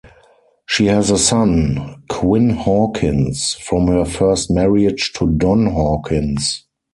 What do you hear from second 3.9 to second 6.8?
first marriage to Don Hawkins.